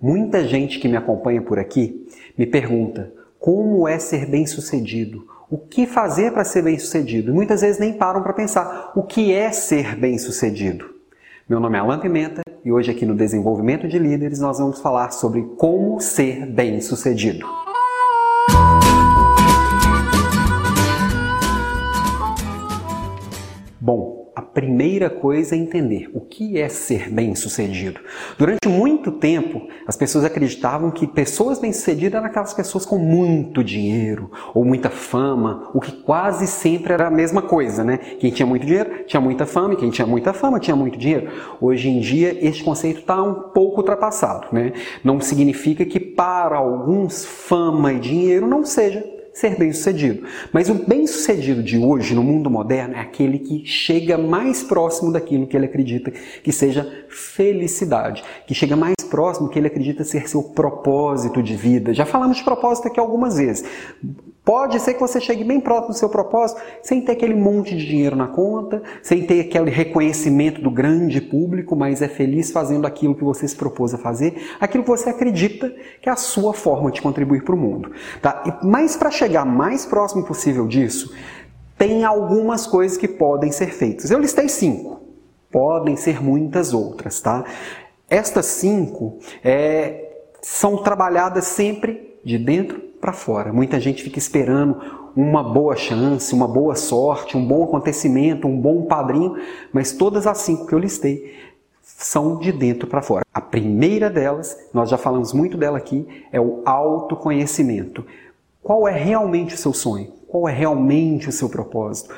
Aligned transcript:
Muita 0.00 0.46
gente 0.46 0.78
que 0.78 0.88
me 0.88 0.96
acompanha 0.96 1.40
por 1.40 1.58
aqui 1.58 2.06
me 2.36 2.46
pergunta 2.46 3.12
como 3.38 3.86
é 3.86 3.98
ser 3.98 4.26
bem-sucedido, 4.26 5.26
o 5.50 5.58
que 5.58 5.86
fazer 5.86 6.32
para 6.32 6.44
ser 6.44 6.62
bem-sucedido. 6.62 7.30
E 7.30 7.34
muitas 7.34 7.60
vezes 7.60 7.78
nem 7.78 7.92
param 7.92 8.22
para 8.22 8.32
pensar 8.32 8.92
o 8.94 9.02
que 9.02 9.32
é 9.32 9.52
ser 9.52 9.96
bem-sucedido. 9.96 10.86
Meu 11.48 11.60
nome 11.60 11.76
é 11.76 11.80
Alan 11.80 12.00
Pimenta 12.00 12.42
e 12.64 12.72
hoje 12.72 12.90
aqui 12.90 13.04
no 13.04 13.14
Desenvolvimento 13.14 13.86
de 13.86 13.98
Líderes 13.98 14.40
nós 14.40 14.58
vamos 14.58 14.80
falar 14.80 15.10
sobre 15.10 15.42
como 15.58 16.00
ser 16.00 16.46
bem-sucedido. 16.46 17.46
Bom, 23.78 24.23
a 24.34 24.42
primeira 24.42 25.08
coisa 25.08 25.54
é 25.54 25.58
entender 25.58 26.10
o 26.12 26.20
que 26.20 26.58
é 26.58 26.68
ser 26.68 27.08
bem-sucedido. 27.08 28.00
Durante 28.36 28.68
muito 28.68 29.12
tempo, 29.12 29.68
as 29.86 29.96
pessoas 29.96 30.24
acreditavam 30.24 30.90
que 30.90 31.06
pessoas 31.06 31.60
bem-sucedidas 31.60 32.18
eram 32.18 32.26
aquelas 32.26 32.52
pessoas 32.52 32.84
com 32.84 32.98
muito 32.98 33.62
dinheiro 33.62 34.30
ou 34.52 34.64
muita 34.64 34.90
fama, 34.90 35.70
o 35.72 35.80
que 35.80 35.92
quase 35.92 36.46
sempre 36.46 36.92
era 36.92 37.06
a 37.06 37.10
mesma 37.10 37.42
coisa, 37.42 37.84
né? 37.84 37.98
Quem 38.18 38.30
tinha 38.30 38.46
muito 38.46 38.66
dinheiro 38.66 39.04
tinha 39.06 39.20
muita 39.20 39.46
fama, 39.46 39.74
e 39.74 39.76
quem 39.76 39.90
tinha 39.90 40.06
muita 40.06 40.32
fama 40.32 40.58
tinha 40.58 40.74
muito 40.74 40.98
dinheiro. 40.98 41.30
Hoje 41.60 41.88
em 41.88 42.00
dia, 42.00 42.36
este 42.44 42.64
conceito 42.64 43.00
está 43.00 43.22
um 43.22 43.34
pouco 43.34 43.78
ultrapassado, 43.78 44.48
né? 44.52 44.72
Não 45.04 45.20
significa 45.20 45.84
que 45.84 46.00
para 46.00 46.56
alguns 46.56 47.24
fama 47.24 47.92
e 47.92 48.00
dinheiro 48.00 48.46
não 48.48 48.64
seja 48.64 49.13
ser 49.34 49.58
bem-sucedido. 49.58 50.26
Mas 50.52 50.70
o 50.70 50.74
bem-sucedido 50.74 51.62
de 51.62 51.76
hoje, 51.76 52.14
no 52.14 52.22
mundo 52.22 52.48
moderno, 52.48 52.94
é 52.94 53.00
aquele 53.00 53.40
que 53.40 53.66
chega 53.66 54.16
mais 54.16 54.62
próximo 54.62 55.12
daquilo 55.12 55.46
que 55.46 55.56
ele 55.56 55.66
acredita 55.66 56.10
que 56.10 56.52
seja 56.52 57.04
felicidade, 57.08 58.22
que 58.46 58.54
chega 58.54 58.76
mais 58.76 58.94
próximo 59.10 59.48
que 59.48 59.58
ele 59.58 59.66
acredita 59.66 60.04
ser 60.04 60.28
seu 60.28 60.42
propósito 60.42 61.42
de 61.42 61.56
vida. 61.56 61.92
Já 61.92 62.06
falamos 62.06 62.36
de 62.36 62.44
propósito 62.44 62.88
aqui 62.88 63.00
algumas 63.00 63.36
vezes. 63.36 63.64
Pode 64.44 64.78
ser 64.78 64.92
que 64.92 65.00
você 65.00 65.20
chegue 65.20 65.42
bem 65.42 65.58
próximo 65.58 65.94
do 65.94 65.98
seu 65.98 66.08
propósito 66.08 66.60
sem 66.82 67.00
ter 67.00 67.12
aquele 67.12 67.34
monte 67.34 67.74
de 67.74 67.86
dinheiro 67.86 68.14
na 68.14 68.26
conta, 68.26 68.82
sem 69.02 69.26
ter 69.26 69.40
aquele 69.40 69.70
reconhecimento 69.70 70.60
do 70.60 70.70
grande 70.70 71.18
público, 71.18 71.74
mas 71.74 72.02
é 72.02 72.08
feliz 72.08 72.50
fazendo 72.50 72.86
aquilo 72.86 73.14
que 73.14 73.24
você 73.24 73.48
se 73.48 73.56
propôs 73.56 73.94
a 73.94 73.98
fazer, 73.98 74.36
aquilo 74.60 74.84
que 74.84 74.90
você 74.90 75.08
acredita 75.08 75.74
que 76.02 76.10
é 76.10 76.12
a 76.12 76.16
sua 76.16 76.52
forma 76.52 76.90
de 76.90 77.00
contribuir 77.00 77.42
para 77.42 77.54
o 77.54 77.58
mundo. 77.58 77.90
Tá? 78.20 78.60
Mas 78.62 78.96
para 78.96 79.10
chegar 79.10 79.46
mais 79.46 79.86
próximo 79.86 80.24
possível 80.24 80.66
disso, 80.66 81.14
tem 81.78 82.04
algumas 82.04 82.66
coisas 82.66 82.98
que 82.98 83.08
podem 83.08 83.50
ser 83.50 83.72
feitas. 83.72 84.10
Eu 84.10 84.18
listei 84.18 84.50
cinco, 84.50 85.00
podem 85.50 85.96
ser 85.96 86.22
muitas 86.22 86.74
outras. 86.74 87.18
Tá? 87.18 87.44
Estas 88.10 88.44
cinco 88.44 89.18
é, 89.42 90.18
são 90.42 90.82
trabalhadas 90.82 91.46
sempre 91.46 92.13
de 92.24 92.38
dentro 92.38 92.80
para 93.00 93.12
fora. 93.12 93.52
Muita 93.52 93.78
gente 93.78 94.02
fica 94.02 94.18
esperando 94.18 94.80
uma 95.14 95.42
boa 95.42 95.76
chance, 95.76 96.34
uma 96.34 96.48
boa 96.48 96.74
sorte, 96.74 97.36
um 97.36 97.46
bom 97.46 97.64
acontecimento, 97.64 98.48
um 98.48 98.58
bom 98.58 98.82
padrinho, 98.86 99.36
mas 99.72 99.92
todas 99.92 100.26
as 100.26 100.38
cinco 100.38 100.66
que 100.66 100.74
eu 100.74 100.78
listei 100.78 101.34
são 101.82 102.38
de 102.38 102.50
dentro 102.50 102.88
para 102.88 103.02
fora. 103.02 103.24
A 103.32 103.40
primeira 103.40 104.10
delas, 104.10 104.56
nós 104.72 104.88
já 104.88 104.96
falamos 104.96 105.32
muito 105.32 105.56
dela 105.56 105.78
aqui, 105.78 106.06
é 106.32 106.40
o 106.40 106.62
autoconhecimento. 106.64 108.04
Qual 108.62 108.88
é 108.88 108.92
realmente 108.92 109.54
o 109.54 109.58
seu 109.58 109.72
sonho? 109.72 110.10
Qual 110.26 110.48
é 110.48 110.52
realmente 110.52 111.28
o 111.28 111.32
seu 111.32 111.48
propósito? 111.48 112.14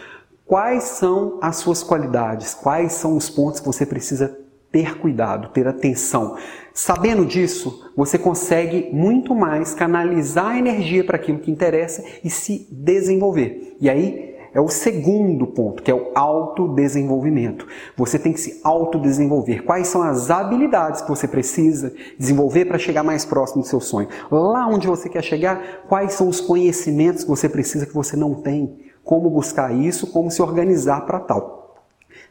Quais 0.47 0.85
são 0.85 1.39
as 1.43 1.57
suas 1.57 1.83
qualidades? 1.83 2.55
Quais 2.55 2.93
são 2.93 3.17
os 3.17 3.29
pontos 3.29 3.59
que 3.59 3.67
você 3.67 3.85
precisa 3.85 4.39
ter 4.77 4.99
cuidado, 4.99 5.49
ter 5.49 5.67
atenção. 5.67 6.37
Sabendo 6.75 7.25
disso, 7.25 7.91
você 7.97 8.19
consegue 8.19 8.91
muito 8.93 9.35
mais 9.35 9.73
canalizar 9.73 10.49
a 10.49 10.59
energia 10.59 11.03
para 11.03 11.17
aquilo 11.17 11.39
que 11.39 11.51
interessa 11.51 12.05
e 12.23 12.29
se 12.29 12.69
desenvolver. 12.71 13.75
E 13.81 13.89
aí 13.89 14.37
é 14.53 14.61
o 14.61 14.69
segundo 14.69 15.47
ponto, 15.47 15.83
que 15.83 15.91
é 15.91 15.95
o 15.95 16.11
autodesenvolvimento. 16.15 17.67
Você 17.97 18.19
tem 18.19 18.35
que 18.35 18.41
se 18.41 18.61
autodesenvolver. 18.63 19.65
Quais 19.65 19.89
são 19.89 20.03
as 20.03 20.31
habilidades 20.31 21.01
que 21.01 21.09
você 21.09 21.27
precisa 21.27 21.95
desenvolver 22.19 22.67
para 22.67 22.77
chegar 22.77 23.03
mais 23.03 23.25
próximo 23.25 23.63
do 23.63 23.69
seu 23.69 23.81
sonho? 23.81 24.09
Lá 24.31 24.67
onde 24.69 24.87
você 24.87 25.09
quer 25.09 25.25
chegar, 25.25 25.87
quais 25.89 26.13
são 26.13 26.29
os 26.29 26.39
conhecimentos 26.39 27.25
que 27.25 27.31
você 27.31 27.49
precisa 27.49 27.87
que 27.87 27.95
você 27.95 28.15
não 28.15 28.35
tem? 28.35 28.77
Como 29.03 29.31
buscar 29.31 29.75
isso? 29.75 30.13
Como 30.13 30.31
se 30.31 30.43
organizar 30.43 31.07
para 31.07 31.19
tal? 31.21 31.56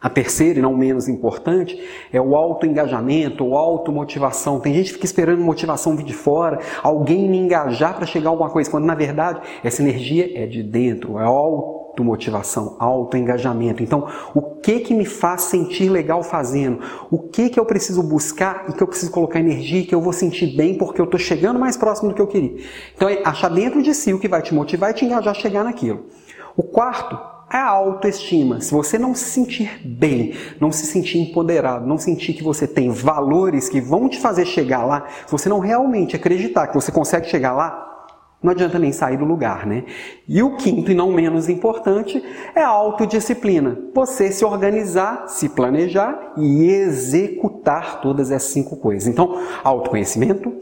A 0.01 0.09
terceira, 0.09 0.59
e 0.59 0.61
não 0.61 0.75
menos 0.75 1.07
importante, 1.07 1.81
é 2.13 2.21
o 2.21 2.35
autoengajamento 2.35 3.43
ou 3.43 3.57
automotivação. 3.57 4.59
Tem 4.59 4.73
gente 4.73 4.87
que 4.87 4.93
fica 4.93 5.05
esperando 5.05 5.41
motivação 5.41 5.95
vir 5.95 6.03
de 6.03 6.13
fora, 6.13 6.59
alguém 6.83 7.27
me 7.27 7.37
engajar 7.37 7.95
para 7.95 8.05
chegar 8.05 8.29
a 8.29 8.31
alguma 8.31 8.49
coisa, 8.49 8.69
quando 8.69 8.85
na 8.85 8.95
verdade 8.95 9.41
essa 9.63 9.81
energia 9.81 10.31
é 10.35 10.45
de 10.45 10.61
dentro, 10.61 11.17
é 11.17 11.23
automotivação, 11.23 12.75
autoengajamento. 12.77 13.81
Então, 13.81 14.07
o 14.33 14.41
que 14.41 14.79
que 14.81 14.93
me 14.93 15.05
faz 15.05 15.43
sentir 15.43 15.89
legal 15.89 16.21
fazendo? 16.21 16.79
O 17.09 17.17
que 17.17 17.49
que 17.49 17.59
eu 17.59 17.65
preciso 17.65 18.03
buscar 18.03 18.65
e 18.69 18.73
que 18.73 18.83
eu 18.83 18.87
preciso 18.87 19.11
colocar 19.11 19.39
energia 19.39 19.79
e 19.79 19.85
que 19.85 19.95
eu 19.95 20.01
vou 20.01 20.13
sentir 20.13 20.55
bem 20.55 20.77
porque 20.77 21.01
eu 21.01 21.05
estou 21.05 21.19
chegando 21.19 21.59
mais 21.59 21.77
próximo 21.77 22.09
do 22.09 22.15
que 22.15 22.21
eu 22.21 22.27
queria? 22.27 22.55
Então, 22.95 23.09
é 23.09 23.21
achar 23.23 23.49
dentro 23.49 23.81
de 23.81 23.93
si 23.93 24.13
o 24.13 24.19
que 24.19 24.27
vai 24.27 24.41
te 24.41 24.53
motivar 24.53 24.91
e 24.91 24.93
te 24.93 25.05
engajar 25.05 25.31
a 25.31 25.39
chegar 25.39 25.63
naquilo. 25.63 26.05
O 26.55 26.63
quarto 26.63 27.34
a 27.57 27.69
autoestima. 27.69 28.59
Se 28.61 28.71
você 28.73 28.97
não 28.97 29.13
se 29.13 29.25
sentir 29.25 29.81
bem, 29.85 30.33
não 30.59 30.71
se 30.71 30.85
sentir 30.85 31.19
empoderado, 31.19 31.87
não 31.87 31.97
sentir 31.97 32.33
que 32.33 32.43
você 32.43 32.67
tem 32.67 32.89
valores 32.89 33.69
que 33.69 33.79
vão 33.79 34.09
te 34.09 34.19
fazer 34.19 34.45
chegar 34.45 34.85
lá, 34.85 35.05
se 35.25 35.31
você 35.31 35.47
não 35.47 35.59
realmente 35.59 36.15
acreditar 36.15 36.67
que 36.67 36.73
você 36.73 36.91
consegue 36.91 37.27
chegar 37.27 37.53
lá, 37.53 37.85
não 38.45 38.51
adianta 38.51 38.77
nem 38.77 38.91
sair 38.91 39.17
do 39.17 39.25
lugar, 39.25 39.65
né? 39.65 39.85
E 40.27 40.43
o 40.43 40.55
quinto 40.55 40.91
e 40.91 40.93
não 40.93 41.11
menos 41.11 41.49
importante 41.49 42.23
é 42.53 42.61
a 42.61 42.67
autodisciplina. 42.67 43.79
Você 43.93 44.31
se 44.31 44.45
organizar, 44.45 45.27
se 45.27 45.49
planejar 45.49 46.33
e 46.37 46.69
executar 46.69 48.01
todas 48.01 48.29
essas 48.29 48.51
cinco 48.51 48.77
coisas. 48.77 49.07
Então, 49.07 49.41
autoconhecimento, 49.63 50.53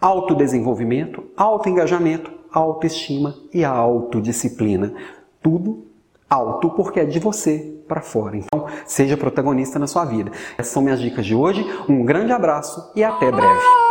autodesenvolvimento, 0.00 1.24
autoengajamento, 1.36 2.32
autoestima 2.50 3.34
e 3.52 3.62
autodisciplina. 3.62 4.94
Tudo 5.42 5.87
alto 6.28 6.70
porque 6.70 7.00
é 7.00 7.04
de 7.04 7.18
você 7.18 7.74
para 7.88 8.00
fora. 8.00 8.36
Então, 8.36 8.66
seja 8.86 9.16
protagonista 9.16 9.78
na 9.78 9.86
sua 9.86 10.04
vida. 10.04 10.30
Essas 10.56 10.72
são 10.72 10.82
minhas 10.82 11.00
dicas 11.00 11.24
de 11.24 11.34
hoje. 11.34 11.64
Um 11.88 12.04
grande 12.04 12.32
abraço 12.32 12.90
e 12.94 13.02
até 13.02 13.30
breve. 13.30 13.87